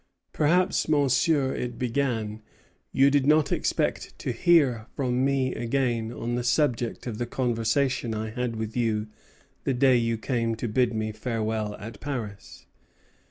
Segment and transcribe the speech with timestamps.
[0.33, 2.41] "Perhaps, Monsieur," it began,
[2.91, 8.15] "you did not expect to hear from me again on the subject of the conversation
[8.15, 9.09] I had with you
[9.63, 12.65] the day you came to bid me farewell at Paris.